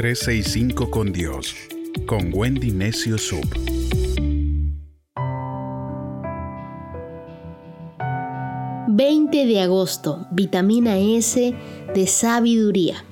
[0.00, 1.54] 365 con Dios,
[2.06, 3.44] con Wendy Necio Sub.
[8.88, 11.54] ...20 de agosto, vitamina S
[11.94, 13.04] de sabiduría.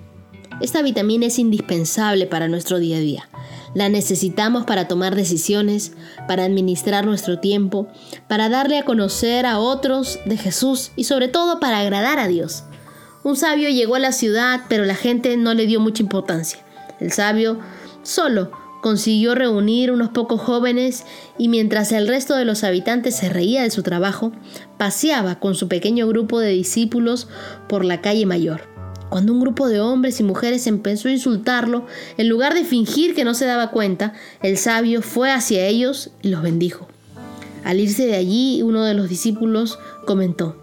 [0.62, 3.28] Esta vitamina es indispensable para nuestro día a día.
[3.74, 5.92] La necesitamos para tomar decisiones,
[6.26, 7.88] para administrar nuestro tiempo,
[8.30, 12.64] para darle a conocer a otros de Jesús y sobre todo para agradar a Dios.
[13.24, 16.64] Un sabio llegó a la ciudad, pero la gente no le dio mucha importancia.
[17.00, 17.58] El sabio
[18.02, 21.04] solo consiguió reunir unos pocos jóvenes
[21.36, 24.32] y mientras el resto de los habitantes se reía de su trabajo,
[24.76, 27.28] paseaba con su pequeño grupo de discípulos
[27.68, 28.62] por la calle mayor.
[29.10, 31.86] Cuando un grupo de hombres y mujeres empezó a insultarlo,
[32.18, 36.28] en lugar de fingir que no se daba cuenta, el sabio fue hacia ellos y
[36.28, 36.88] los bendijo.
[37.64, 40.56] Al irse de allí, uno de los discípulos comentó,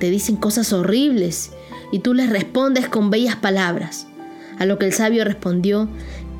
[0.00, 1.52] te dicen cosas horribles
[1.92, 4.06] y tú les respondes con bellas palabras.
[4.58, 5.88] A lo que el sabio respondió,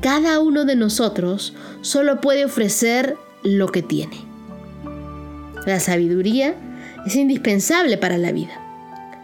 [0.01, 4.17] cada uno de nosotros solo puede ofrecer lo que tiene.
[5.65, 6.55] La sabiduría
[7.05, 8.59] es indispensable para la vida.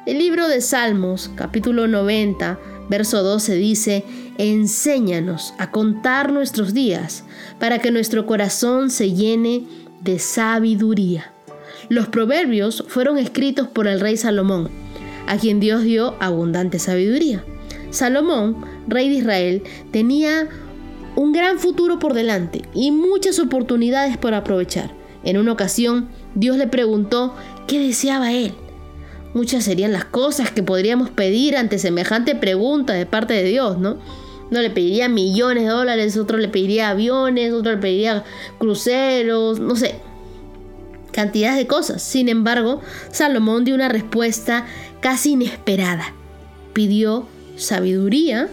[0.05, 2.59] El libro de Salmos, capítulo 90,
[2.89, 4.05] verso 12 dice,
[4.37, 7.25] Enséñanos a contar nuestros días
[7.59, 9.65] para que nuestro corazón se llene
[10.01, 11.33] de sabiduría.
[11.89, 14.69] Los proverbios fueron escritos por el rey Salomón
[15.29, 17.43] a quien Dios dio abundante sabiduría.
[17.89, 20.47] Salomón, rey de Israel, tenía
[21.15, 24.91] un gran futuro por delante y muchas oportunidades por aprovechar.
[25.23, 27.35] En una ocasión, Dios le preguntó
[27.67, 28.53] qué deseaba él.
[29.33, 33.97] Muchas serían las cosas que podríamos pedir ante semejante pregunta de parte de Dios, ¿no?
[34.49, 38.23] No le pediría millones de dólares, otro le pediría aviones, otro le pediría
[38.57, 39.95] cruceros, no sé,
[41.11, 42.01] cantidades de cosas.
[42.01, 42.81] Sin embargo,
[43.11, 44.65] Salomón dio una respuesta
[45.01, 46.13] casi inesperada.
[46.73, 47.27] Pidió
[47.59, 48.49] sabiduría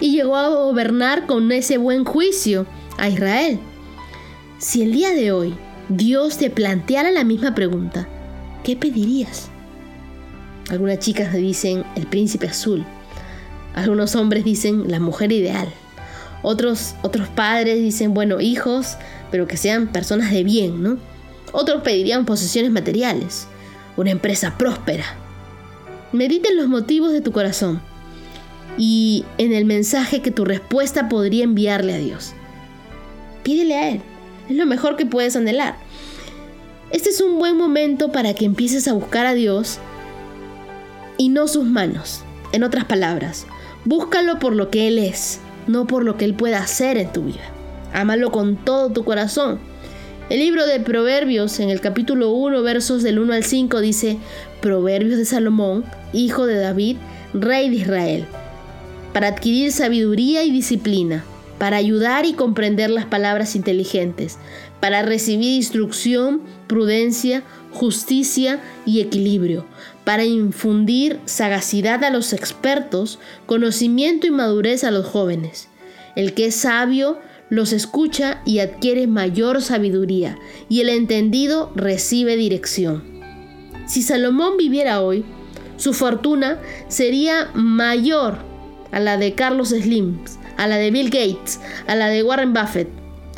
[0.00, 2.66] y llegó a gobernar con ese buen juicio
[2.98, 3.58] a Israel.
[4.58, 5.54] Si el día de hoy
[5.88, 8.08] Dios te planteara la misma pregunta,
[8.64, 9.48] ¿qué pedirías?
[10.70, 12.84] Algunas chicas dicen el príncipe azul.
[13.74, 15.68] Algunos hombres dicen la mujer ideal.
[16.42, 18.96] Otros, otros padres dicen, bueno, hijos,
[19.30, 20.98] pero que sean personas de bien, ¿no?
[21.52, 23.46] Otros pedirían posesiones materiales,
[23.96, 25.04] una empresa próspera.
[26.12, 27.80] Medita en los motivos de tu corazón
[28.78, 32.32] y en el mensaje que tu respuesta podría enviarle a Dios.
[33.42, 34.00] Pídele a Él,
[34.48, 35.76] es lo mejor que puedes anhelar.
[36.90, 39.78] Este es un buen momento para que empieces a buscar a Dios
[41.16, 42.22] y no sus manos.
[42.52, 43.46] En otras palabras,
[43.84, 47.22] búscalo por lo que Él es, no por lo que Él pueda hacer en tu
[47.24, 47.50] vida.
[47.92, 49.58] Ámalo con todo tu corazón
[50.32, 54.16] el libro de Proverbios, en el capítulo 1, versos del 1 al 5, dice,
[54.62, 55.84] Proverbios de Salomón,
[56.14, 56.96] hijo de David,
[57.34, 58.24] rey de Israel,
[59.12, 61.24] para adquirir sabiduría y disciplina,
[61.58, 64.38] para ayudar y comprender las palabras inteligentes,
[64.80, 69.64] para recibir instrucción, prudencia, justicia y equilibrio,
[70.04, 75.68] para infundir sagacidad a los expertos, conocimiento y madurez a los jóvenes.
[76.16, 77.18] El que es sabio,
[77.48, 83.04] los escucha y adquiere mayor sabiduría, y el entendido recibe dirección.
[83.86, 85.24] Si Salomón viviera hoy,
[85.76, 86.58] su fortuna
[86.88, 88.51] sería mayor
[88.92, 90.20] a la de Carlos Slim,
[90.56, 92.88] a la de Bill Gates, a la de Warren Buffett,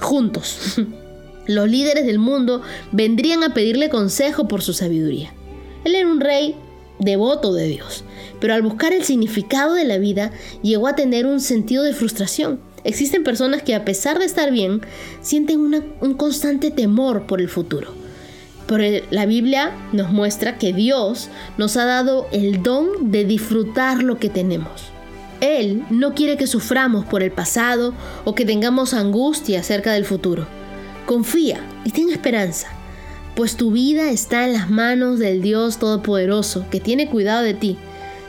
[0.01, 0.77] juntos.
[1.47, 5.33] Los líderes del mundo vendrían a pedirle consejo por su sabiduría.
[5.85, 6.57] Él era un rey
[6.99, 8.05] devoto de Dios,
[8.41, 10.33] pero al buscar el significado de la vida
[10.63, 14.83] llegó a tener un sentido de frustración Existen personas que a pesar de estar bien,
[15.23, 15.61] sienten
[16.01, 17.93] un constante temor por el futuro.
[18.67, 24.19] Pero la Biblia nos muestra que Dios nos ha dado el don de disfrutar lo
[24.19, 24.94] que tenemos.
[25.45, 27.95] Él no quiere que suframos por el pasado
[28.25, 30.47] o que tengamos angustia acerca del futuro.
[31.07, 32.69] Confía y ten esperanza,
[33.35, 37.77] pues tu vida está en las manos del Dios Todopoderoso que tiene cuidado de ti.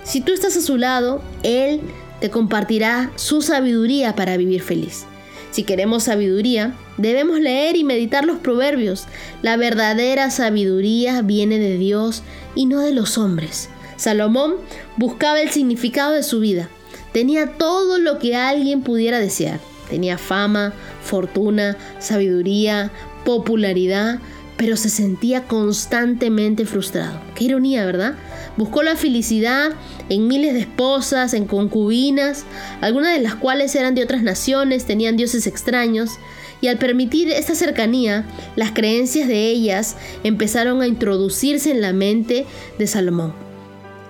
[0.04, 1.81] Si tú estás a su lado, Él
[2.20, 5.06] te compartirá su sabiduría para vivir feliz.
[5.51, 9.06] Si queremos sabiduría, debemos leer y meditar los proverbios.
[9.42, 12.24] La verdadera sabiduría viene de Dios
[12.56, 13.69] y no de los hombres.
[13.95, 14.56] Salomón
[14.98, 16.69] buscaba el significado de su vida.
[17.15, 19.62] Tenía todo lo que alguien pudiera desear.
[19.89, 22.91] Tenía fama, fortuna, sabiduría,
[23.23, 24.19] popularidad,
[24.57, 27.21] pero se sentía constantemente frustrado.
[27.33, 28.15] Qué ironía, ¿verdad?
[28.57, 29.71] Buscó la felicidad
[30.09, 32.44] en miles de esposas, en concubinas,
[32.81, 36.19] algunas de las cuales eran de otras naciones, tenían dioses extraños,
[36.59, 38.25] y al permitir esta cercanía,
[38.57, 39.95] las creencias de ellas
[40.25, 42.45] empezaron a introducirse en la mente
[42.77, 43.33] de Salomón.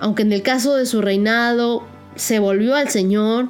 [0.00, 1.84] Aunque en el caso de su reinado
[2.16, 3.48] se volvió al Señor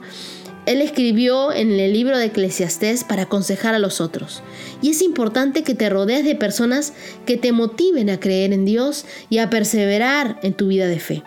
[0.67, 4.43] él escribió en el libro de Eclesiastés para aconsejar a los otros.
[4.83, 6.93] Y es importante que te rodees de personas
[7.25, 11.23] que te motiven a creer en Dios y a perseverar en tu vida de fe.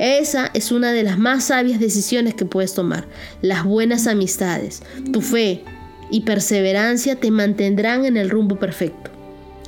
[0.00, 3.06] Esa es una de las más sabias decisiones que puedes tomar.
[3.42, 4.82] Las buenas amistades,
[5.12, 5.62] tu fe
[6.10, 9.12] y perseverancia te mantendrán en el rumbo perfecto.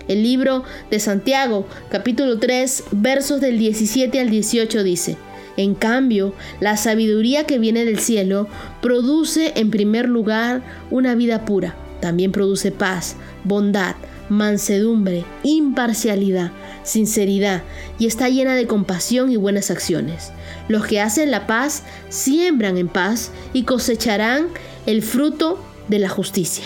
[0.08, 5.16] El libro de Santiago, capítulo 3, versos del 17 al 18 dice,
[5.56, 8.48] en cambio, la sabiduría que viene del cielo
[8.80, 11.76] produce en primer lugar una vida pura.
[12.00, 13.94] También produce paz, bondad,
[14.28, 16.52] mansedumbre, imparcialidad,
[16.84, 17.62] sinceridad
[17.98, 20.32] y está llena de compasión y buenas acciones.
[20.68, 24.46] Los que hacen la paz siembran en paz y cosecharán
[24.86, 26.64] el fruto de la justicia.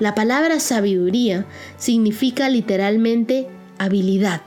[0.00, 1.46] La palabra sabiduría
[1.76, 3.48] significa literalmente
[3.78, 4.40] habilidad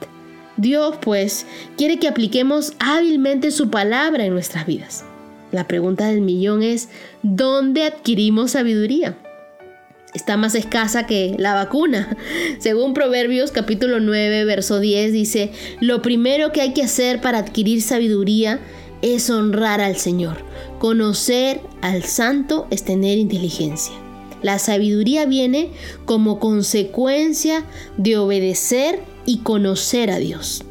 [0.57, 1.45] Dios, pues,
[1.77, 5.05] quiere que apliquemos hábilmente su palabra en nuestras vidas.
[5.51, 6.89] La pregunta del millón es,
[7.21, 9.15] ¿dónde adquirimos sabiduría?
[10.13, 12.17] Está más escasa que la vacuna.
[12.59, 17.81] Según Proverbios capítulo 9, verso 10 dice, lo primero que hay que hacer para adquirir
[17.81, 18.59] sabiduría
[19.03, 20.37] es honrar al Señor.
[20.79, 23.93] Conocer al Santo es tener inteligencia.
[24.41, 25.69] La sabiduría viene
[26.05, 27.63] como consecuencia
[27.97, 30.63] de obedecer y conocer a Dios.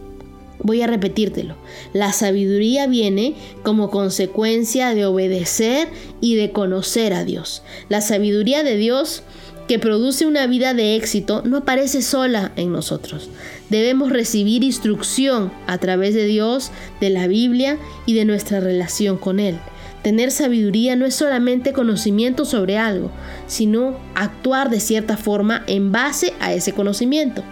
[0.58, 1.54] Voy a repetírtelo.
[1.92, 5.86] La sabiduría viene como consecuencia de obedecer
[6.20, 7.62] y de conocer a Dios.
[7.88, 9.22] La sabiduría de Dios
[9.68, 13.28] que produce una vida de éxito no aparece sola en nosotros.
[13.68, 16.70] Debemos recibir instrucción a través de Dios,
[17.00, 19.58] de la Biblia y de nuestra relación con Él.
[20.02, 23.10] Tener sabiduría no es solamente conocimiento sobre algo,
[23.48, 27.42] sino actuar de cierta forma en base a ese conocimiento.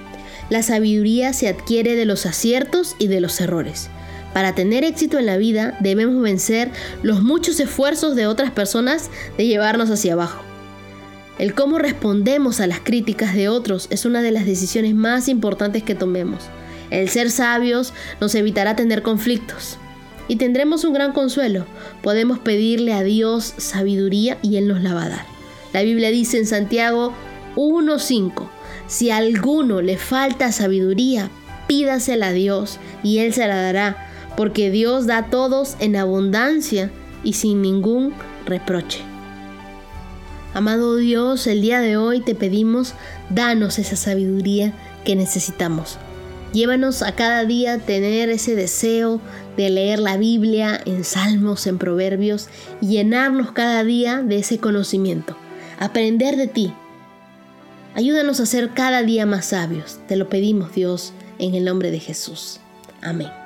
[0.51, 3.89] La sabiduría se adquiere de los aciertos y de los errores.
[4.33, 6.71] Para tener éxito en la vida debemos vencer
[7.03, 10.43] los muchos esfuerzos de otras personas de llevarnos hacia abajo.
[11.39, 15.83] El cómo respondemos a las críticas de otros es una de las decisiones más importantes
[15.83, 16.45] que tomemos.
[16.91, 19.79] El ser sabios nos evitará tener conflictos.
[20.29, 21.67] Y tendremos un gran consuelo.
[22.03, 25.27] Podemos pedirle a Dios sabiduría y Él nos la va a dar.
[25.73, 27.13] La Biblia dice en Santiago
[27.57, 28.49] 1.5,
[28.87, 31.31] si a alguno le falta sabiduría,
[31.67, 36.91] pídasela a Dios y Él se la dará, porque Dios da a todos en abundancia
[37.23, 38.13] y sin ningún
[38.47, 39.01] reproche.
[40.53, 42.95] Amado Dios, el día de hoy te pedimos,
[43.31, 44.73] danos esa sabiduría
[45.05, 45.99] que necesitamos.
[46.53, 49.21] Llévanos a cada día tener ese deseo
[49.57, 52.49] de leer la Biblia en salmos, en proverbios,
[52.81, 55.37] y llenarnos cada día de ese conocimiento.
[55.81, 56.73] Aprender de ti,
[57.95, 60.01] Ayúdanos a ser cada día más sabios.
[60.09, 62.59] Te lo pedimos, Dios, en el nombre de Jesús.
[63.03, 63.44] Amén.